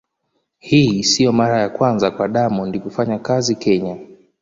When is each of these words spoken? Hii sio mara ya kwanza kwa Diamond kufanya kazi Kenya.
Hii 0.59 1.03
sio 1.03 1.31
mara 1.31 1.61
ya 1.61 1.69
kwanza 1.69 2.11
kwa 2.11 2.27
Diamond 2.27 2.79
kufanya 2.79 3.19
kazi 3.19 3.55
Kenya. 3.55 3.97